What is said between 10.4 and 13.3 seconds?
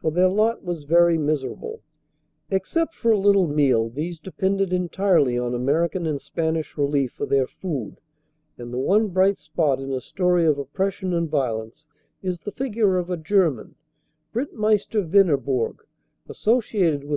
of oppression and violence is the figure of a